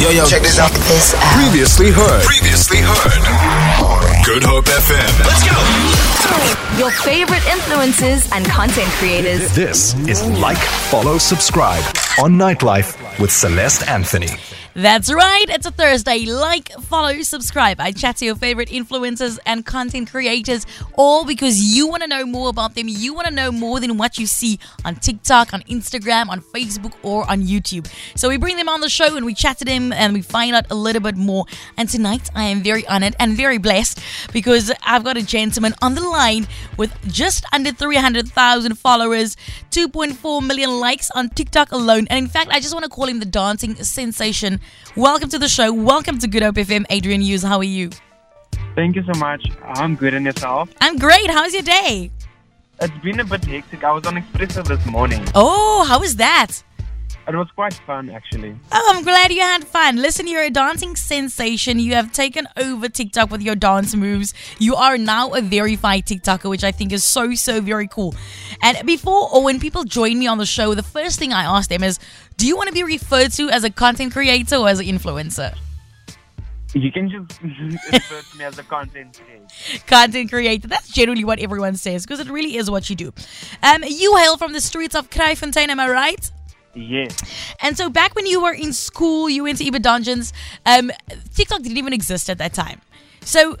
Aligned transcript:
Yo, 0.00 0.10
yo, 0.10 0.26
check 0.26 0.42
this 0.42 0.58
out. 0.58 0.70
This 0.70 1.14
out. 1.14 1.22
Previously 1.40 1.90
heard. 1.90 2.22
Previously 2.24 2.78
heard. 2.82 4.24
Good 4.26 4.42
Hope 4.42 4.66
FM. 4.66 5.24
Let's 5.24 5.42
go. 5.42 6.78
Your 6.78 6.90
favorite 6.90 7.40
influencers 7.42 8.30
and 8.32 8.44
content 8.44 8.90
creators. 8.98 9.54
This 9.54 9.94
is 10.06 10.22
Like, 10.38 10.58
Follow, 10.58 11.16
Subscribe 11.16 11.82
on 12.22 12.32
Nightlife 12.34 13.18
with 13.18 13.30
Celeste 13.32 13.88
Anthony. 13.88 14.28
That's 14.76 15.10
right. 15.10 15.46
It's 15.48 15.64
a 15.64 15.70
Thursday. 15.70 16.26
Like, 16.26 16.70
follow, 16.82 17.22
subscribe. 17.22 17.80
I 17.80 17.92
chat 17.92 18.18
to 18.18 18.26
your 18.26 18.36
favorite 18.36 18.68
influencers 18.68 19.38
and 19.46 19.64
content 19.64 20.10
creators, 20.10 20.66
all 20.92 21.24
because 21.24 21.58
you 21.58 21.88
want 21.88 22.02
to 22.02 22.06
know 22.06 22.26
more 22.26 22.50
about 22.50 22.74
them. 22.74 22.86
You 22.86 23.14
want 23.14 23.26
to 23.26 23.32
know 23.32 23.50
more 23.50 23.80
than 23.80 23.96
what 23.96 24.18
you 24.18 24.26
see 24.26 24.58
on 24.84 24.96
TikTok, 24.96 25.54
on 25.54 25.62
Instagram, 25.62 26.28
on 26.28 26.42
Facebook, 26.42 26.92
or 27.02 27.26
on 27.30 27.40
YouTube. 27.40 27.90
So 28.16 28.28
we 28.28 28.36
bring 28.36 28.58
them 28.58 28.68
on 28.68 28.82
the 28.82 28.90
show 28.90 29.16
and 29.16 29.24
we 29.24 29.32
chat 29.32 29.56
to 29.60 29.64
them 29.64 29.94
and 29.94 30.12
we 30.12 30.20
find 30.20 30.54
out 30.54 30.70
a 30.70 30.74
little 30.74 31.00
bit 31.00 31.16
more. 31.16 31.46
And 31.78 31.88
tonight, 31.88 32.28
I 32.34 32.44
am 32.44 32.62
very 32.62 32.86
honored 32.86 33.16
and 33.18 33.34
very 33.34 33.56
blessed 33.56 33.98
because 34.34 34.70
I've 34.82 35.04
got 35.04 35.16
a 35.16 35.24
gentleman 35.24 35.72
on 35.80 35.94
the 35.94 36.06
line 36.06 36.48
with 36.76 36.92
just 37.10 37.46
under 37.50 37.72
300,000 37.72 38.78
followers, 38.78 39.38
2.4 39.70 40.46
million 40.46 40.80
likes 40.80 41.10
on 41.12 41.30
TikTok 41.30 41.72
alone. 41.72 42.06
And 42.10 42.18
in 42.18 42.28
fact, 42.28 42.50
I 42.50 42.60
just 42.60 42.74
want 42.74 42.84
to 42.84 42.90
call 42.90 43.06
him 43.06 43.20
the 43.20 43.24
dancing 43.24 43.74
sensation. 43.76 44.60
Welcome 44.96 45.28
to 45.30 45.38
the 45.38 45.48
show. 45.48 45.72
Welcome 45.72 46.18
to 46.18 46.26
Good 46.26 46.42
Hope 46.42 46.54
FM. 46.54 46.86
Adriaan 46.86 47.22
Hughes, 47.22 47.42
how 47.42 47.58
are 47.58 47.64
you? 47.64 47.90
Thank 48.74 48.96
you 48.96 49.04
so 49.04 49.18
much. 49.18 49.46
I'm 49.62 49.94
good 49.96 50.14
and 50.14 50.24
yourself. 50.24 50.70
I'm 50.80 50.98
great. 50.98 51.30
How's 51.30 51.52
your 51.52 51.62
day? 51.62 52.10
It's 52.80 52.98
been 53.02 53.20
a 53.20 53.24
bit 53.24 53.44
hectic. 53.44 53.84
I 53.84 53.92
was 53.92 54.06
on 54.06 54.16
Expresso 54.16 54.66
this 54.66 54.84
morning. 54.86 55.24
Oh, 55.34 55.84
how 55.88 56.00
was 56.00 56.16
that? 56.16 56.62
It 57.28 57.34
was 57.34 57.50
quite 57.56 57.74
fun 57.74 58.08
actually. 58.08 58.54
Oh, 58.70 58.92
I'm 58.94 59.02
glad 59.02 59.32
you 59.32 59.40
had 59.40 59.64
fun. 59.64 59.96
Listen, 59.96 60.28
you're 60.28 60.44
a 60.44 60.50
dancing 60.50 60.94
sensation. 60.94 61.80
You 61.80 61.94
have 61.94 62.12
taken 62.12 62.46
over 62.56 62.88
TikTok 62.88 63.32
with 63.32 63.42
your 63.42 63.56
dance 63.56 63.96
moves. 63.96 64.32
You 64.60 64.76
are 64.76 64.96
now 64.96 65.34
a 65.34 65.40
verified 65.42 66.06
TikToker, 66.06 66.48
which 66.48 66.62
I 66.62 66.70
think 66.70 66.92
is 66.92 67.02
so, 67.02 67.34
so 67.34 67.60
very 67.60 67.88
cool. 67.88 68.14
And 68.62 68.86
before 68.86 69.28
or 69.34 69.42
when 69.42 69.58
people 69.58 69.82
join 69.82 70.20
me 70.20 70.28
on 70.28 70.38
the 70.38 70.46
show, 70.46 70.74
the 70.74 70.84
first 70.84 71.18
thing 71.18 71.32
I 71.32 71.42
ask 71.42 71.68
them 71.68 71.82
is, 71.82 71.98
do 72.36 72.46
you 72.46 72.56
want 72.56 72.68
to 72.68 72.74
be 72.74 72.84
referred 72.84 73.32
to 73.32 73.48
as 73.50 73.64
a 73.64 73.70
content 73.70 74.12
creator 74.12 74.56
or 74.56 74.68
as 74.68 74.78
an 74.78 74.86
influencer? 74.86 75.52
You 76.74 76.92
can 76.92 77.08
just 77.08 77.42
refer 77.92 78.20
to 78.20 78.38
me 78.38 78.44
as 78.44 78.58
a 78.58 78.62
content 78.62 79.20
creator. 79.24 79.84
content 79.86 80.30
creator. 80.30 80.68
That's 80.68 80.88
generally 80.92 81.24
what 81.24 81.40
everyone 81.40 81.76
says 81.76 82.04
because 82.04 82.20
it 82.20 82.28
really 82.28 82.56
is 82.56 82.70
what 82.70 82.88
you 82.90 82.94
do. 82.94 83.12
Um, 83.62 83.82
you 83.84 84.14
hail 84.16 84.36
from 84.36 84.52
the 84.52 84.60
streets 84.60 84.94
of 84.94 85.10
Kraaifontein, 85.10 85.68
am 85.68 85.80
I 85.80 85.88
right? 85.88 86.30
Yes. 86.76 87.16
And 87.62 87.76
so 87.76 87.88
back 87.88 88.14
when 88.14 88.26
you 88.26 88.42
were 88.42 88.52
in 88.52 88.72
school, 88.72 89.28
you 89.28 89.44
went 89.44 89.58
to 89.58 89.66
Eben 89.66 89.82
Dönges, 89.82 90.32
um, 90.66 90.92
TikTok 91.34 91.62
didn't 91.62 91.78
even 91.78 91.92
exist 91.92 92.28
at 92.28 92.38
that 92.38 92.52
time. 92.52 92.80
So 93.22 93.56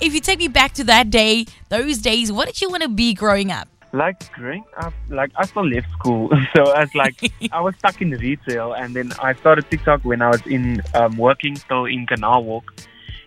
if 0.00 0.14
you 0.14 0.20
take 0.20 0.38
me 0.38 0.48
back 0.48 0.72
to 0.74 0.84
that 0.84 1.10
day, 1.10 1.46
those 1.68 1.98
days, 1.98 2.32
what 2.32 2.46
did 2.46 2.60
you 2.60 2.70
want 2.70 2.82
to 2.82 2.88
be 2.88 3.14
growing 3.14 3.50
up? 3.50 3.68
Like 3.92 4.30
growing 4.32 4.64
up, 4.78 4.92
like 5.08 5.30
I 5.36 5.46
still 5.46 5.66
left 5.66 5.90
school, 5.92 6.28
so 6.56 6.70
I 6.70 6.80
was 6.80 6.94
like, 6.94 7.32
I 7.52 7.60
was 7.60 7.74
stuck 7.76 8.02
in 8.02 8.10
retail, 8.10 8.72
and 8.72 8.94
then 8.94 9.12
I 9.22 9.32
started 9.34 9.70
TikTok 9.70 10.04
when 10.04 10.20
I 10.20 10.28
was 10.30 10.44
in 10.46 10.82
um, 10.94 11.16
working 11.16 11.56
still 11.56 11.84
in 11.86 12.06
Canal 12.06 12.44
Walk, 12.44 12.74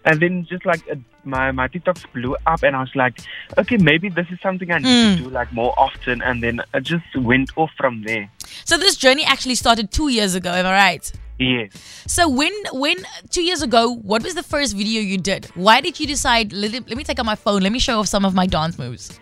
and 0.05 0.19
then 0.19 0.45
just 0.45 0.65
like 0.65 0.87
uh, 0.91 0.95
my 1.23 1.51
my 1.51 1.69
TikToks 1.69 2.11
blew 2.13 2.35
up, 2.45 2.61
and 2.61 2.75
I 2.75 2.81
was 2.81 2.93
like, 2.93 3.19
okay, 3.57 3.77
maybe 3.77 4.09
this 4.09 4.27
is 4.31 4.39
something 4.41 4.69
I 4.69 4.79
need 4.79 5.17
to 5.17 5.23
do 5.23 5.29
like 5.29 5.51
more 5.53 5.73
often, 5.77 6.21
and 6.21 6.43
then 6.43 6.61
I 6.73 6.81
just 6.81 7.15
went 7.15 7.51
off 7.57 7.71
from 7.77 8.03
there. 8.03 8.29
So 8.65 8.77
this 8.77 8.95
journey 8.95 9.23
actually 9.25 9.55
started 9.55 9.91
two 9.91 10.09
years 10.09 10.35
ago, 10.35 10.51
am 10.51 10.65
I 10.65 10.71
right? 10.71 11.11
Yes. 11.39 11.71
So 12.05 12.27
when 12.27 12.51
when 12.73 12.97
two 13.29 13.43
years 13.43 13.61
ago, 13.61 13.93
what 13.93 14.23
was 14.23 14.35
the 14.35 14.43
first 14.43 14.75
video 14.75 15.01
you 15.01 15.17
did? 15.17 15.45
Why 15.55 15.79
did 15.79 15.99
you 15.99 16.05
decide? 16.05 16.51
Let, 16.51 16.73
let 16.73 16.97
me 16.97 17.03
take 17.03 17.17
out 17.17 17.25
my 17.25 17.35
phone. 17.35 17.61
Let 17.61 17.71
me 17.71 17.79
show 17.79 17.99
off 17.99 18.07
some 18.07 18.25
of 18.25 18.33
my 18.33 18.45
dance 18.45 18.77
moves. 18.77 19.19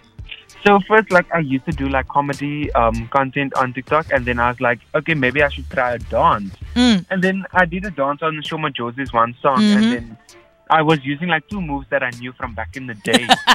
So 0.66 0.80
first, 0.88 1.12
like 1.12 1.32
I 1.32 1.40
used 1.40 1.66
to 1.66 1.72
do 1.72 1.88
like 1.88 2.08
comedy 2.08 2.72
um, 2.74 3.08
content 3.10 3.54
on 3.56 3.72
TikTok, 3.74 4.12
and 4.12 4.26
then 4.26 4.40
I 4.40 4.50
was 4.50 4.60
like, 4.60 4.80
okay, 4.96 5.14
maybe 5.14 5.44
I 5.44 5.50
should 5.50 5.70
try 5.70 5.94
a 5.94 6.00
dance. 6.00 6.54
Mm. 6.76 7.06
And 7.12 7.24
then 7.24 7.46
I 7.54 7.66
did 7.66 7.86
a 7.86 7.92
dance 7.92 8.22
on 8.24 8.36
the 8.36 8.42
Sho 8.42 8.58
Sho 8.58 8.64
Madjozi's 8.64 9.14
one 9.14 9.36
song, 9.42 9.60
Mhm. 9.60 9.76
and 9.76 9.84
then 9.94 10.18
I 10.70 10.82
was 10.82 11.00
using 11.06 11.28
like 11.30 11.48
two 11.48 11.62
moves 11.62 11.86
that 11.92 12.02
I 12.02 12.10
knew 12.20 12.34
from 12.34 12.56
back 12.56 12.76
in 12.76 12.88
the 12.88 12.96
day, 12.96 13.28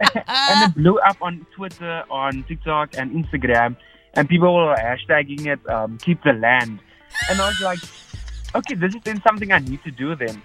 and 0.26 0.70
it 0.70 0.74
blew 0.74 0.98
up 1.00 1.18
on 1.20 1.46
Twitter, 1.54 2.02
on 2.10 2.42
TikTok, 2.44 2.96
and 2.96 3.12
Instagram, 3.12 3.76
and 4.14 4.28
people 4.28 4.54
were 4.54 4.74
hashtagging 4.76 5.46
it 5.46 5.60
um, 5.68 5.98
"Keep 5.98 6.22
the 6.22 6.32
Land," 6.32 6.80
and 7.30 7.40
I 7.40 7.48
was 7.48 7.60
like, 7.60 7.78
okay, 8.54 8.74
this 8.74 8.94
is 8.94 9.02
then 9.04 9.20
something 9.22 9.52
I 9.52 9.58
need 9.58 9.82
to 9.84 9.90
do 9.90 10.14
then. 10.14 10.40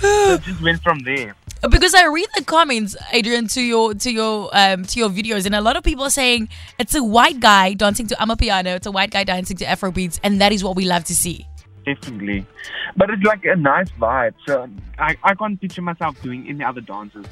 so 0.00 0.34
it 0.34 0.42
just 0.42 0.62
went 0.62 0.82
from 0.82 0.98
there. 1.00 1.34
Because 1.70 1.94
I 1.94 2.06
read 2.06 2.26
the 2.34 2.42
comments, 2.42 2.96
Adriaan, 3.12 3.52
to 3.54 3.62
your 3.62 3.94
to 3.94 4.10
your 4.10 4.50
um 4.52 4.84
to 4.84 4.98
your 4.98 5.08
videos, 5.08 5.46
and 5.46 5.54
a 5.54 5.60
lot 5.60 5.76
of 5.76 5.84
people 5.84 6.04
are 6.04 6.10
saying 6.10 6.48
it's 6.78 6.94
a 6.94 7.04
white 7.04 7.38
guy 7.38 7.74
dancing 7.74 8.06
to 8.08 8.16
Amapiano, 8.16 8.76
it's 8.76 8.86
a 8.86 8.92
white 8.92 9.10
guy 9.10 9.24
dancing 9.24 9.56
to 9.58 9.64
Afro 9.64 9.92
beats, 9.92 10.18
and 10.24 10.40
that 10.40 10.52
is 10.52 10.64
what 10.64 10.74
we 10.74 10.84
love 10.84 11.04
to 11.04 11.14
see. 11.14 11.46
Definitely. 11.84 12.46
But 12.96 13.10
it's 13.10 13.22
like 13.22 13.44
a 13.44 13.56
nice 13.56 13.90
vibe. 13.92 14.34
So 14.46 14.68
I, 14.98 15.16
I 15.22 15.34
can't 15.34 15.60
picture 15.60 15.82
myself 15.82 16.20
doing 16.22 16.46
any 16.48 16.62
other 16.62 16.80
dances. 16.80 17.26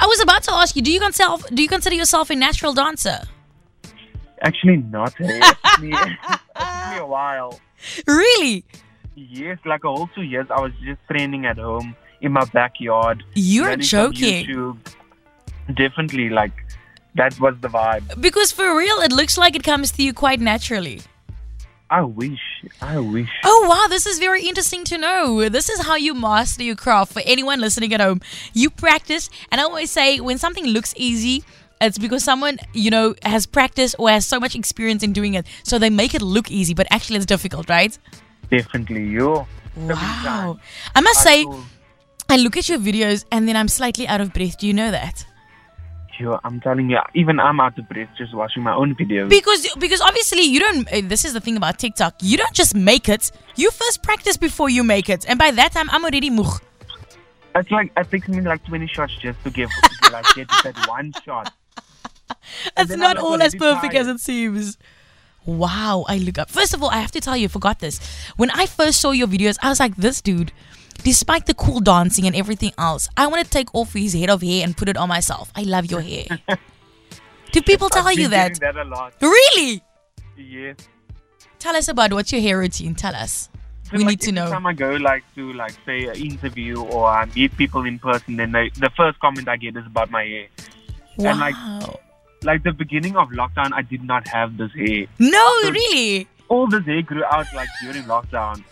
I 0.00 0.06
was 0.06 0.20
about 0.20 0.42
to 0.44 0.52
ask 0.52 0.74
you, 0.76 0.82
do 0.82 0.90
you 0.90 1.00
consider 1.00 1.36
do 1.52 1.62
you 1.62 1.68
consider 1.68 1.96
yourself 1.96 2.30
a 2.30 2.34
natural 2.34 2.74
dancer? 2.74 3.20
Actually, 4.44 4.76
not. 4.76 5.14
Hey. 5.16 5.40
It 5.40 5.56
took 5.64 5.80
me, 5.80 5.92
it 5.92 6.18
took 6.56 6.90
me 6.90 6.98
a 6.98 7.06
while. 7.06 7.60
Really? 8.06 8.64
Yes, 9.14 9.58
like 9.66 9.84
a 9.84 9.88
whole 9.88 10.08
two 10.14 10.22
years, 10.22 10.46
I 10.50 10.58
was 10.58 10.72
just 10.82 11.00
training 11.10 11.44
at 11.44 11.58
home 11.58 11.94
in 12.22 12.32
my 12.32 12.44
backyard. 12.46 13.22
You're 13.34 13.76
joking. 13.76 14.46
YouTube. 14.46 14.78
Definitely, 15.74 16.30
like, 16.30 16.52
that 17.14 17.38
was 17.40 17.54
the 17.60 17.68
vibe. 17.68 18.20
Because 18.20 18.52
for 18.52 18.76
real, 18.76 18.96
it 19.00 19.12
looks 19.12 19.36
like 19.36 19.54
it 19.54 19.62
comes 19.62 19.92
to 19.92 20.02
you 20.02 20.14
quite 20.14 20.40
naturally. 20.40 21.02
I 21.90 22.02
wish. 22.02 22.40
I 22.80 22.98
wish. 22.98 23.28
Oh 23.44 23.66
wow, 23.68 23.86
this 23.88 24.06
is 24.06 24.18
very 24.18 24.42
interesting 24.42 24.84
to 24.84 24.98
know. 24.98 25.48
This 25.48 25.68
is 25.68 25.84
how 25.84 25.96
you 25.96 26.14
master 26.14 26.62
your 26.62 26.74
craft. 26.74 27.12
For 27.12 27.22
anyone 27.24 27.60
listening 27.60 27.92
at 27.92 28.00
home, 28.00 28.20
you 28.52 28.70
practice, 28.70 29.28
and 29.52 29.60
I 29.60 29.64
always 29.64 29.90
say 29.90 30.18
when 30.20 30.38
something 30.38 30.66
looks 30.66 30.94
easy, 30.96 31.44
it's 31.86 31.98
because 31.98 32.24
someone 32.24 32.58
you 32.72 32.90
know 32.90 33.14
has 33.22 33.46
practiced 33.46 33.96
or 33.98 34.10
has 34.10 34.26
so 34.26 34.38
much 34.40 34.54
experience 34.54 35.02
in 35.02 35.12
doing 35.12 35.34
it, 35.34 35.46
so 35.62 35.78
they 35.78 35.90
make 35.90 36.14
it 36.14 36.22
look 36.22 36.50
easy, 36.50 36.74
but 36.74 36.86
actually 36.90 37.16
it's 37.16 37.26
difficult, 37.26 37.68
right? 37.68 37.96
Definitely. 38.50 39.04
You. 39.06 39.46
Wow. 39.76 40.58
I 40.94 41.00
must 41.00 41.22
say, 41.22 41.44
I 42.28 42.36
look 42.36 42.56
at 42.56 42.68
your 42.68 42.78
videos 42.78 43.24
and 43.32 43.48
then 43.48 43.56
I'm 43.56 43.68
slightly 43.68 44.06
out 44.06 44.20
of 44.20 44.32
breath. 44.32 44.58
Do 44.58 44.66
you 44.66 44.72
know 44.72 44.90
that? 44.90 45.26
Yo, 46.18 46.38
I'm 46.44 46.60
telling 46.60 46.90
you, 46.90 46.98
even 47.14 47.40
I'm 47.40 47.58
out 47.58 47.76
of 47.76 47.88
breath 47.88 48.08
just 48.16 48.32
watching 48.34 48.62
my 48.62 48.72
own 48.72 48.94
videos. 48.94 49.28
Because 49.28 49.66
because 49.80 50.00
obviously 50.00 50.42
you 50.42 50.60
don't. 50.60 50.86
uh, 50.92 51.00
This 51.04 51.24
is 51.24 51.32
the 51.32 51.40
thing 51.40 51.56
about 51.56 51.78
TikTok. 51.80 52.14
You 52.22 52.36
don't 52.36 52.52
just 52.54 52.72
make 52.74 53.08
it. 53.08 53.32
You 53.56 53.70
first 53.72 54.04
practice 54.04 54.36
before 54.36 54.70
you 54.70 54.84
make 54.84 55.08
it, 55.08 55.24
and 55.28 55.38
by 55.40 55.50
that 55.50 55.72
time 55.72 55.90
I'm 55.90 56.04
already 56.04 56.30
moeg. 56.30 56.60
It's 57.56 57.70
like 57.70 57.90
it 57.96 58.10
takes 58.10 58.28
me 58.28 58.40
like 58.42 58.64
20 58.64 58.86
shots 58.86 59.14
just 59.20 59.42
to 59.44 59.50
give 59.50 59.70
like 60.12 60.24
get 60.36 60.48
that 60.62 60.76
one 60.88 61.12
shot. 61.24 61.52
It's 62.76 62.96
not 62.96 63.18
all 63.18 63.40
as 63.42 63.54
perfect 63.54 63.94
as 63.94 64.08
it 64.08 64.20
seems. 64.20 64.78
Wow, 65.46 66.04
I 66.08 66.18
look 66.18 66.38
up. 66.38 66.50
First 66.50 66.72
of 66.74 66.82
all, 66.82 66.90
I 66.90 66.96
have 66.96 67.12
to 67.12 67.20
tell 67.20 67.36
you, 67.36 67.44
I 67.44 67.48
forgot 67.48 67.78
this. 67.78 68.00
When 68.36 68.50
I 68.50 68.66
first 68.66 69.00
saw 69.00 69.10
your 69.10 69.26
videos, 69.26 69.58
I 69.62 69.68
was 69.68 69.78
like, 69.78 69.96
this 69.96 70.22
dude, 70.22 70.52
despite 71.02 71.46
the 71.46 71.54
cool 71.54 71.80
dancing 71.80 72.26
and 72.26 72.34
everything 72.34 72.72
else, 72.78 73.08
I 73.16 73.26
want 73.26 73.44
to 73.44 73.50
take 73.50 73.74
off 73.74 73.92
his 73.92 74.14
head 74.14 74.30
of 74.30 74.42
hair 74.42 74.64
and 74.64 74.76
put 74.76 74.88
it 74.88 74.96
on 74.96 75.08
myself. 75.08 75.52
I 75.54 75.62
love 75.62 75.90
your 75.90 76.00
hair. 76.00 76.24
Do 77.52 77.62
people 77.62 77.88
tell 77.88 78.10
you 78.10 78.28
that? 78.28 78.58
that 78.60 78.76
a 78.76 78.84
lot. 78.84 79.14
Really? 79.20 79.82
Yes. 80.36 80.76
Tell 81.58 81.76
us 81.76 81.88
about 81.88 82.12
what's 82.12 82.32
your 82.32 82.40
hair 82.40 82.58
routine. 82.58 82.94
Tell 82.94 83.14
us. 83.14 83.48
So, 83.84 83.98
we 83.98 83.98
like, 83.98 84.08
need 84.08 84.20
to 84.22 84.32
know. 84.32 84.42
every 84.44 84.54
time 84.54 84.66
I 84.66 84.72
go 84.72 84.92
like 84.92 85.24
to 85.34 85.52
like 85.52 85.74
say 85.84 86.06
an 86.06 86.16
interview 86.16 86.82
or 86.82 87.06
I 87.06 87.26
meet 87.26 87.54
people 87.56 87.84
in 87.84 87.98
person, 87.98 88.36
then 88.36 88.52
they, 88.52 88.70
the 88.70 88.90
first 88.96 89.20
comment 89.20 89.46
I 89.46 89.56
get 89.56 89.76
is 89.76 89.86
about 89.86 90.10
my 90.10 90.24
hair. 90.24 90.46
Wow. 91.18 91.30
And 91.30 91.40
like 91.40 91.54
like 92.44 92.62
the 92.62 92.72
beginning 92.72 93.16
of 93.16 93.28
lockdown, 93.30 93.72
I 93.72 93.82
did 93.82 94.04
not 94.04 94.28
have 94.28 94.56
this 94.56 94.72
hair. 94.72 95.06
no, 95.18 95.48
So- 95.62 95.70
really? 95.70 96.28
All 96.48 96.66
this 96.68 96.84
hair 96.84 97.02
grew 97.02 97.24
out 97.24 97.46
like 97.54 97.68
during 97.82 98.04
lockdown. 98.04 98.62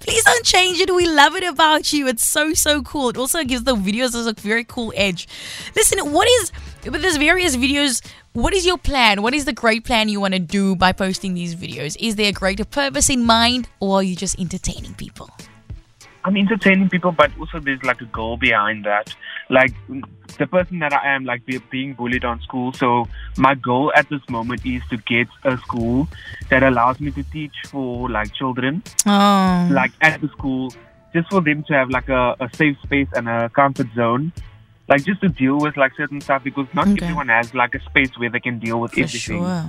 Please 0.00 0.22
don't 0.22 0.44
change 0.44 0.78
it. 0.80 0.94
We 0.94 1.08
love 1.08 1.34
it 1.34 1.42
about 1.42 1.92
you. 1.92 2.06
It's 2.06 2.24
so, 2.24 2.54
so 2.54 2.82
cool. 2.82 3.08
It 3.08 3.16
also 3.16 3.42
gives 3.42 3.64
the 3.64 3.74
videos 3.74 4.14
a 4.14 4.32
very 4.40 4.62
cool 4.62 4.92
edge. 4.94 5.26
Listen, 5.74 6.12
what 6.12 6.28
is, 6.28 6.52
with 6.84 7.02
these 7.02 7.16
various 7.16 7.56
videos, 7.56 8.06
what 8.34 8.54
is 8.54 8.64
your 8.64 8.78
plan? 8.78 9.22
What 9.22 9.34
is 9.34 9.44
the 9.44 9.52
great 9.52 9.84
plan 9.84 10.08
you 10.08 10.20
want 10.20 10.34
to 10.34 10.38
do 10.40 10.76
by 10.76 10.92
posting 10.92 11.34
these 11.34 11.56
videos? 11.56 11.96
Is 11.98 12.14
there 12.14 12.28
a 12.28 12.32
greater 12.32 12.64
purpose 12.64 13.10
in 13.10 13.24
mind 13.24 13.68
or 13.80 13.96
are 13.96 14.02
you 14.02 14.14
just 14.14 14.38
entertaining 14.38 14.94
people? 14.94 15.28
I'm 16.26 16.36
entertaining 16.36 16.88
people, 16.90 17.12
but 17.12 17.30
also 17.38 17.60
there's 17.60 17.82
like 17.84 18.00
a 18.00 18.04
goal 18.06 18.36
behind 18.36 18.84
that. 18.84 19.14
Like 19.48 19.72
the 20.38 20.46
person 20.48 20.80
that 20.80 20.92
I 20.92 21.14
am, 21.14 21.24
like 21.24 21.46
be, 21.46 21.58
being 21.70 21.94
bullied 21.94 22.24
on 22.24 22.40
school. 22.40 22.72
So 22.72 23.06
my 23.36 23.54
goal 23.54 23.92
at 23.94 24.08
this 24.08 24.20
moment 24.28 24.66
is 24.66 24.82
to 24.90 24.96
get 24.96 25.28
a 25.44 25.56
school 25.58 26.08
that 26.50 26.64
allows 26.64 26.98
me 26.98 27.12
to 27.12 27.22
teach 27.22 27.54
for 27.68 28.10
like 28.10 28.34
children, 28.34 28.82
Oh. 29.06 29.68
like 29.70 29.92
at 30.00 30.20
the 30.20 30.26
school, 30.30 30.72
just 31.14 31.30
for 31.30 31.40
them 31.40 31.62
to 31.68 31.74
have 31.74 31.90
like 31.90 32.08
a, 32.08 32.34
a 32.40 32.50
safe 32.56 32.76
space 32.82 33.08
and 33.14 33.28
a 33.28 33.48
comfort 33.50 33.86
zone. 33.94 34.32
Like 34.88 35.04
just 35.04 35.20
to 35.20 35.28
deal 35.28 35.58
with 35.58 35.76
like 35.76 35.92
certain 35.96 36.20
stuff 36.20 36.42
because 36.42 36.66
not 36.74 36.88
Okay. 36.88 37.04
everyone 37.06 37.28
has 37.28 37.54
like 37.54 37.76
a 37.76 37.80
space 37.84 38.10
where 38.18 38.30
they 38.30 38.40
can 38.40 38.58
deal 38.58 38.80
with 38.80 38.92
For 38.94 39.00
everything. 39.02 39.42
sure. 39.42 39.64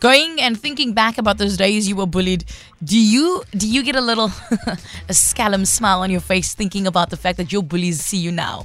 Going 0.00 0.40
and 0.40 0.58
thinking 0.58 0.94
back 0.94 1.18
about 1.18 1.36
those 1.36 1.56
days 1.58 1.86
you 1.86 1.94
were 1.94 2.06
bullied, 2.06 2.44
do 2.82 2.98
you 2.98 3.42
do 3.52 3.68
you 3.68 3.82
get 3.82 3.96
a 3.96 4.00
little 4.00 4.32
a 5.08 5.12
scallum 5.14 5.66
smile 5.66 6.00
on 6.00 6.10
your 6.10 6.20
face 6.22 6.54
thinking 6.54 6.86
about 6.86 7.10
the 7.10 7.18
fact 7.18 7.36
that 7.36 7.52
your 7.52 7.62
bullies 7.62 8.00
see 8.00 8.16
you 8.16 8.32
now? 8.32 8.64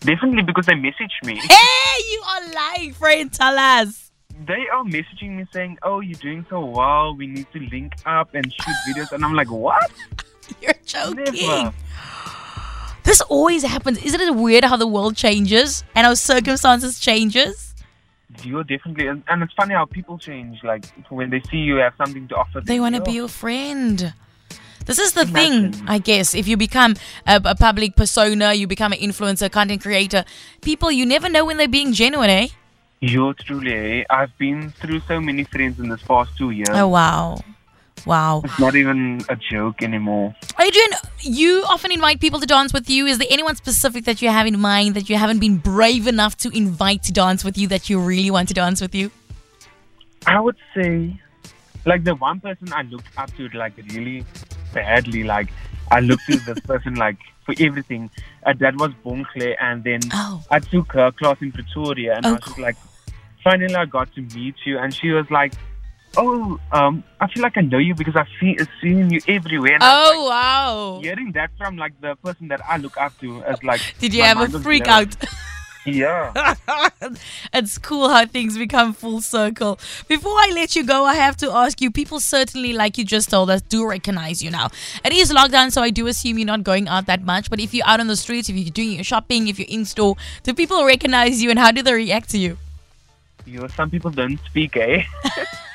Definitely 0.00 0.42
because 0.42 0.64
they 0.64 0.74
message 0.74 1.12
me. 1.22 1.36
Hey, 1.36 1.98
you 2.10 2.22
are 2.26 2.52
lying, 2.54 2.94
friend. 2.94 3.30
Tell 3.30 3.58
us. 3.58 4.10
they 4.46 4.64
are 4.72 4.84
messaging 4.84 5.36
me 5.36 5.44
saying, 5.52 5.76
"Oh, 5.82 6.00
you're 6.00 6.18
doing 6.18 6.46
so 6.48 6.64
well. 6.64 7.14
We 7.14 7.26
need 7.26 7.46
to 7.52 7.60
link 7.70 7.92
up 8.06 8.34
and 8.34 8.50
shoot 8.50 8.76
videos." 8.88 9.12
And 9.12 9.22
I'm 9.22 9.34
like, 9.34 9.50
"What? 9.50 9.90
You're 10.62 10.80
joking. 10.86 11.46
Never." 11.46 11.74
This 13.04 13.20
always 13.22 13.62
happens. 13.64 13.98
Isn't 13.98 14.20
it 14.20 14.34
weird 14.34 14.64
how 14.64 14.76
the 14.76 14.86
world 14.86 15.14
changes 15.16 15.84
and 15.94 16.06
our 16.06 16.16
circumstances 16.16 16.98
changes? 16.98 17.69
You're 18.42 18.64
definitely, 18.64 19.08
and, 19.08 19.22
and 19.28 19.42
it's 19.42 19.52
funny 19.54 19.74
how 19.74 19.84
people 19.86 20.18
change. 20.18 20.62
Like 20.62 20.86
when 21.10 21.30
they 21.30 21.42
see 21.50 21.58
you 21.58 21.76
have 21.76 21.94
something 21.98 22.28
to 22.28 22.36
offer, 22.36 22.60
They 22.60 22.80
want 22.80 22.94
to 22.94 23.00
"Oh, 23.00 23.04
be 23.04 23.12
your 23.12 23.28
friend. 23.28 24.14
This 24.86 24.98
is 24.98 25.12
the 25.12 25.26
thing, 25.26 25.74
I 25.86 25.98
guess. 25.98 26.34
If 26.34 26.48
you 26.48 26.56
become 26.56 26.96
a, 27.26 27.40
a 27.44 27.54
public 27.54 27.96
persona, 27.96 28.54
you 28.54 28.66
become 28.66 28.92
an 28.92 28.98
influencer, 28.98 29.50
content 29.50 29.82
creator, 29.82 30.24
people, 30.62 30.90
you 30.90 31.04
never 31.06 31.28
know 31.28 31.44
when 31.44 31.58
they're 31.58 31.68
being 31.68 31.92
genuine, 31.92 32.30
eh? 32.30 32.48
You're 33.00 33.34
truly. 33.34 34.00
Eh? 34.00 34.04
I've 34.10 34.36
been 34.38 34.70
through 34.70 35.00
so 35.00 35.20
many 35.20 35.44
friends 35.44 35.78
in 35.78 35.88
this 35.88 36.02
past 36.02 36.36
two 36.36 36.50
years. 36.50 36.70
Oh, 36.70 36.88
wow. 36.88 37.38
Wow. 38.06 38.42
It's 38.44 38.58
not 38.58 38.74
even 38.74 39.22
a 39.28 39.36
joke 39.36 39.82
anymore. 39.82 40.34
Adriaan, 40.58 40.92
you 41.20 41.64
often 41.68 41.92
invite 41.92 42.20
people 42.20 42.40
to 42.40 42.46
dance 42.46 42.72
with 42.72 42.88
you. 42.90 43.06
Is 43.06 43.18
there 43.18 43.28
anyone 43.30 43.56
specific 43.56 44.04
that 44.06 44.22
you 44.22 44.28
have 44.28 44.46
in 44.46 44.58
mind 44.60 44.94
that 44.94 45.08
you 45.10 45.16
haven't 45.16 45.38
been 45.38 45.56
brave 45.58 46.06
enough 46.06 46.36
to 46.38 46.48
invite 46.56 47.02
to 47.04 47.12
dance 47.12 47.44
with 47.44 47.56
you 47.58 47.68
that 47.68 47.90
you 47.90 48.00
really 48.00 48.30
want 48.30 48.48
to 48.48 48.54
dance 48.54 48.80
with 48.80 48.94
you? 48.94 49.10
I 50.26 50.40
would 50.40 50.56
say, 50.74 51.20
like 51.86 52.04
the 52.04 52.14
one 52.14 52.40
person 52.40 52.72
I 52.72 52.82
looked 52.82 53.08
up 53.16 53.34
to 53.36 53.48
like 53.50 53.74
really 53.92 54.24
badly. 54.74 55.24
Like 55.24 55.48
I 55.90 56.00
looked 56.00 56.22
to 56.30 56.36
this 56.38 56.60
person 56.64 56.94
like 56.94 57.16
for 57.46 57.54
everything. 57.60 58.10
Uh, 58.46 58.54
that 58.60 58.76
was 58.76 58.92
Bontle, 59.04 59.54
and 59.60 59.84
then 59.84 60.00
Oh. 60.12 60.42
I 60.50 60.58
took 60.60 60.92
her 60.92 61.10
class 61.12 61.36
in 61.40 61.52
Pretoria, 61.52 62.16
and 62.16 62.26
Oh, 62.26 62.30
I 62.30 62.32
was 62.48 62.58
like, 62.58 62.76
finally 63.44 63.74
I 63.74 63.84
got 63.86 64.14
to 64.14 64.22
meet 64.22 64.54
you, 64.64 64.78
and 64.78 64.94
she 64.94 65.10
was 65.10 65.30
like. 65.30 65.52
Oh, 66.16 66.58
um, 66.72 67.04
I 67.20 67.28
feel 67.28 67.42
like 67.42 67.56
I 67.56 67.60
know 67.60 67.78
you 67.78 67.94
because 67.94 68.16
I've 68.16 68.26
seen, 68.40 68.56
seen 68.82 69.10
you 69.10 69.20
everywhere. 69.28 69.74
And 69.74 69.82
Oh, 69.84 70.26
wow. 70.28 70.94
like, 70.96 71.04
hearing 71.04 71.32
that 71.32 71.50
from 71.56 71.76
like 71.76 71.98
the 72.00 72.16
person 72.16 72.48
that 72.48 72.60
I 72.68 72.78
look 72.78 72.96
up 72.96 73.18
to 73.20 73.42
as 73.44 73.62
like. 73.62 73.80
Did 74.00 74.12
you 74.14 74.22
have 74.22 74.40
a 74.54 74.58
freak 74.60 74.84
blown. 74.84 75.02
out? 75.02 75.16
Yeah. 75.86 76.54
it's 77.54 77.78
cool 77.78 78.10
how 78.10 78.26
things 78.26 78.58
become 78.58 78.92
full 78.92 79.22
circle. 79.22 79.78
Before 80.08 80.32
I 80.34 80.50
let 80.54 80.76
you 80.76 80.84
go, 80.84 81.06
I 81.06 81.14
have 81.14 81.38
to 81.38 81.50
ask 81.50 81.80
you 81.80 81.90
people 81.90 82.20
certainly, 82.20 82.74
like 82.74 82.98
you 82.98 83.04
just 83.04 83.30
told 83.30 83.48
us, 83.48 83.62
do 83.62 83.86
recognize 83.88 84.42
you 84.42 84.50
now. 84.50 84.68
It 85.04 85.14
is 85.14 85.32
lockdown, 85.32 85.72
so 85.72 85.80
I 85.80 85.88
do 85.88 86.06
assume 86.06 86.36
you're 86.38 86.46
not 86.46 86.64
going 86.64 86.86
out 86.86 87.06
that 87.06 87.22
much. 87.24 87.48
But 87.48 87.60
if 87.60 87.72
you're 87.72 87.86
out 87.86 87.98
on 87.98 88.08
the 88.08 88.16
streets, 88.16 88.50
if 88.50 88.56
you're 88.56 88.70
doing 88.70 88.92
your 88.92 89.04
shopping, 89.04 89.48
if 89.48 89.58
you're 89.58 89.68
in 89.70 89.86
store, 89.86 90.16
do 90.42 90.52
people 90.52 90.84
recognize 90.84 91.42
you 91.42 91.48
and 91.48 91.58
how 91.58 91.72
do 91.72 91.82
they 91.82 91.94
react 91.94 92.28
to 92.30 92.38
you? 92.38 92.58
You 93.46 93.60
know, 93.60 93.68
some 93.68 93.88
people 93.90 94.10
don't 94.10 94.38
speak, 94.44 94.76
eh? 94.76 95.04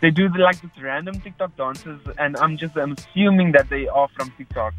they 0.00 0.10
do 0.10 0.28
the, 0.28 0.38
like 0.38 0.60
this 0.60 0.70
random 0.80 1.20
TikTok 1.20 1.56
dances, 1.56 2.00
and 2.18 2.36
I'm 2.36 2.56
just 2.56 2.76
I'm 2.76 2.92
assuming 2.92 3.52
that 3.52 3.68
they 3.68 3.88
are 3.88 4.08
from 4.08 4.32
TikTok. 4.36 4.74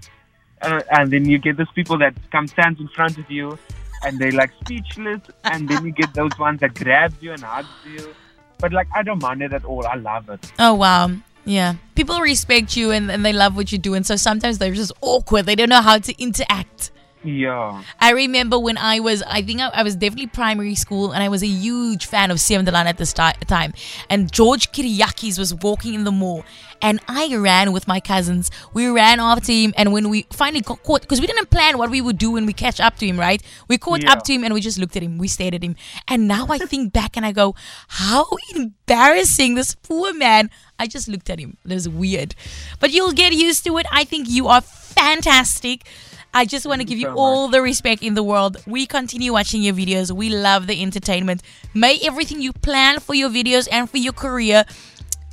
Uh, 0.61 0.81
and 0.91 1.09
then 1.11 1.25
you 1.25 1.37
get 1.37 1.55
those 1.55 1.71
people 1.73 1.97
that 1.99 2.13
come 2.31 2.47
stand 2.47 2.79
in 2.79 2.87
front 2.89 3.17
of 3.17 3.29
you, 3.31 3.57
and 4.03 4.19
they 4.19 4.31
like 4.31 4.51
speechless, 4.63 5.21
and 5.45 5.69
then 5.69 5.85
you 5.85 5.91
get 5.91 6.13
those 6.13 6.37
ones 6.37 6.59
that 6.61 6.73
grabs 6.75 7.15
you 7.21 7.31
and 7.31 7.41
hugs 7.43 7.69
you. 7.85 8.13
But 8.59 8.73
like 8.73 8.87
I 8.93 9.03
don't 9.03 9.21
mind 9.21 9.41
it 9.41 9.53
at 9.53 9.63
all. 9.65 9.85
I 9.87 9.95
love 9.95 10.29
it. 10.29 10.51
Oh, 10.59 10.73
wow. 10.73 11.11
Yeah. 11.45 11.75
People 11.95 12.19
respect 12.19 12.75
you 12.77 12.91
and, 12.91 13.09
and 13.09 13.25
they 13.25 13.33
love 13.33 13.55
what 13.55 13.71
you 13.71 13.77
do. 13.77 13.93
And 13.93 14.05
so 14.05 14.15
sometimes 14.15 14.57
they're 14.57 14.73
just 14.73 14.91
awkward. 15.01 15.45
They 15.45 15.55
don't 15.55 15.69
know 15.69 15.81
how 15.81 15.97
to 15.97 16.21
interact. 16.21 16.91
Yeah. 17.23 17.83
I 17.99 18.11
remember 18.11 18.57
when 18.57 18.77
I 18.77 19.01
was, 19.01 19.21
I 19.23 19.41
think 19.41 19.59
I, 19.59 19.67
I 19.67 19.83
was 19.83 19.95
definitely 19.97 20.27
primary 20.27 20.75
school, 20.75 21.11
and 21.11 21.21
I 21.21 21.27
was 21.27 21.43
a 21.43 21.47
huge 21.47 22.05
fan 22.05 22.31
of 22.31 22.37
7de 22.37 22.69
Laan 22.71 22.85
at 22.85 22.97
this 22.97 23.11
ti- 23.11 23.33
time. 23.45 23.73
And 24.09 24.31
George 24.31 24.71
Kiriakis 24.71 25.37
was 25.37 25.53
walking 25.53 25.93
in 25.95 26.05
the 26.05 26.11
mall, 26.13 26.45
and 26.81 27.01
I 27.09 27.35
ran 27.35 27.73
with 27.73 27.89
my 27.89 27.99
cousins. 27.99 28.49
We 28.73 28.87
ran 28.87 29.19
after 29.19 29.51
him, 29.51 29.73
and 29.75 29.91
when 29.91 30.07
we 30.07 30.27
finally 30.31 30.61
got 30.61 30.81
caught, 30.83 31.01
because 31.01 31.19
we 31.19 31.27
didn't 31.27 31.49
plan 31.49 31.77
what 31.77 31.89
we 31.89 31.99
would 31.99 32.17
do 32.17 32.31
when 32.31 32.45
we 32.45 32.53
catch 32.53 32.79
up 32.79 32.95
to 32.99 33.05
him, 33.05 33.19
right? 33.19 33.43
We 33.67 33.77
caught 33.77 34.03
Yeah. 34.03 34.13
up 34.13 34.23
to 34.23 34.33
him, 34.33 34.45
and 34.45 34.53
we 34.53 34.61
just 34.61 34.77
looked 34.79 34.95
at 34.95 35.03
him. 35.03 35.17
We 35.17 35.27
stared 35.27 35.53
at 35.55 35.61
him, 35.63 35.75
and 36.07 36.25
now 36.25 36.47
I 36.49 36.57
think 36.59 36.93
back 36.93 37.17
and 37.17 37.25
I 37.25 37.33
go, 37.33 37.53
how 37.89 38.27
embarrassing! 38.55 39.55
This 39.55 39.75
poor 39.75 40.13
man. 40.13 40.49
I 40.81 40.87
just 40.87 41.09
looked 41.09 41.29
at 41.29 41.39
him. 41.39 41.57
It 41.65 41.73
was 41.73 41.89
weird, 41.89 42.33
but 42.79 42.91
you'll 42.91 43.11
get 43.11 43.33
used 43.33 43.65
to 43.65 43.77
it. 43.79 43.85
I 43.91 44.05
think 44.05 44.29
you 44.29 44.47
are 44.47 44.61
fantastic. 44.61 45.85
I 46.33 46.45
just 46.45 46.65
want 46.65 46.81
to 46.81 46.85
give 46.85 46.99
you 46.99 47.07
so 47.07 47.17
all 47.17 47.47
the 47.47 47.61
respect 47.61 48.03
in 48.03 48.13
the 48.13 48.23
world. 48.23 48.57
We 48.67 48.85
continue 48.85 49.33
watching 49.33 49.63
your 49.63 49.73
videos. 49.73 50.11
We 50.11 50.29
love 50.29 50.67
the 50.67 50.81
entertainment. 50.81 51.41
May 51.73 51.99
everything 52.03 52.41
you 52.41 52.53
plan 52.53 52.99
for 52.99 53.15
your 53.15 53.29
videos 53.29 53.67
and 53.71 53.89
for 53.89 53.97
your 53.97 54.13
career 54.13 54.65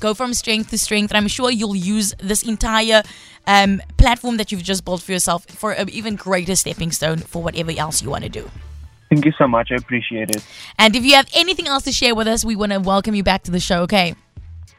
go 0.00 0.14
from 0.14 0.32
strength 0.32 0.70
to 0.70 0.78
strength. 0.78 1.10
And 1.10 1.18
I'm 1.18 1.28
sure 1.28 1.50
you'll 1.50 1.76
use 1.76 2.14
this 2.18 2.42
entire 2.42 3.02
um, 3.46 3.82
platform 3.98 4.38
that 4.38 4.50
you've 4.50 4.62
just 4.62 4.84
built 4.84 5.02
for 5.02 5.12
yourself 5.12 5.44
for 5.46 5.72
an 5.72 5.88
even 5.90 6.16
greater 6.16 6.56
stepping 6.56 6.92
stone 6.92 7.18
for 7.18 7.42
whatever 7.42 7.72
else 7.76 8.02
you 8.02 8.10
want 8.10 8.24
to 8.24 8.30
do. 8.30 8.50
Thank 9.10 9.24
you 9.24 9.32
so 9.38 9.46
much. 9.46 9.70
I 9.70 9.76
appreciate 9.76 10.30
it. 10.30 10.44
And 10.78 10.96
if 10.96 11.04
you 11.04 11.14
have 11.14 11.28
anything 11.34 11.68
else 11.68 11.84
to 11.84 11.92
share 11.92 12.14
with 12.14 12.26
us, 12.26 12.44
we 12.44 12.56
want 12.56 12.72
to 12.72 12.80
welcome 12.80 13.14
you 13.14 13.22
back 13.22 13.44
to 13.44 13.50
the 13.50 13.60
show, 13.60 13.82
okay? 13.82 14.16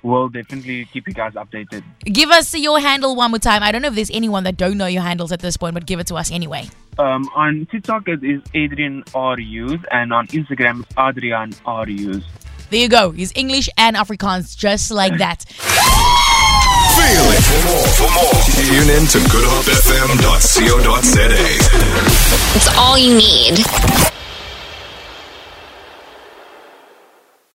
We'll 0.07 0.29
definitely 0.29 0.85
keep 0.85 1.05
you 1.05 1.13
guys 1.13 1.33
updated. 1.33 1.83
Give 2.05 2.31
us 2.31 2.55
your 2.55 2.79
handle 2.79 3.13
one 3.13 3.31
more 3.31 3.39
time. 3.39 3.61
I 3.61 3.73
don't 3.73 3.81
know 3.81 3.89
if 3.89 3.95
there's 3.95 4.09
anyone 4.11 4.45
that 4.45 4.55
don't 4.55 4.77
know 4.77 4.85
your 4.85 5.01
handles 5.01 5.33
at 5.33 5.41
this 5.41 5.57
point, 5.57 5.73
but 5.73 5.85
give 5.85 5.99
it 5.99 6.07
to 6.07 6.15
us 6.15 6.31
anyway. 6.31 6.69
Um, 6.97 7.29
on 7.35 7.67
TikTok 7.69 8.07
it 8.07 8.23
is 8.23 8.41
Adrian 8.53 9.03
R 9.13 9.35
Hughes, 9.35 9.81
and 9.91 10.13
on 10.13 10.27
Instagram 10.27 10.83
it's 10.83 10.93
Adrian 10.97 11.51
R 11.65 11.85
Hughes. 11.85 12.23
There 12.69 12.79
you 12.79 12.87
go. 12.87 13.11
He's 13.11 13.33
English 13.35 13.67
and 13.77 13.97
Afrikaans, 13.97 14.55
just 14.57 14.91
like 14.91 15.17
that. 15.19 15.43
Feel 15.43 17.27
it. 17.35 17.43
For 17.43 17.59
more, 17.67 17.87
for 17.99 18.07
more, 18.15 18.39
tune 18.63 18.87
in 18.89 19.07
to 19.11 19.19
goodhopefm.co.za. 19.27 21.27
It's 22.55 22.69
all 22.77 22.97
you 22.97 23.13
need. 23.17 23.59